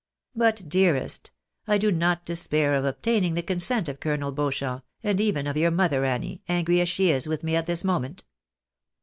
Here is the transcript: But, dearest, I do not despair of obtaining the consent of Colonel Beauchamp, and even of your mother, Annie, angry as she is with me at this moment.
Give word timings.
But, 0.35 0.67
dearest, 0.67 1.29
I 1.67 1.77
do 1.77 1.91
not 1.91 2.25
despair 2.25 2.73
of 2.73 2.85
obtaining 2.85 3.35
the 3.35 3.43
consent 3.43 3.87
of 3.87 3.99
Colonel 3.99 4.31
Beauchamp, 4.31 4.83
and 5.03 5.21
even 5.21 5.45
of 5.45 5.57
your 5.57 5.69
mother, 5.69 6.05
Annie, 6.05 6.41
angry 6.49 6.81
as 6.81 6.89
she 6.89 7.11
is 7.11 7.27
with 7.27 7.43
me 7.43 7.55
at 7.55 7.67
this 7.67 7.83
moment. 7.83 8.23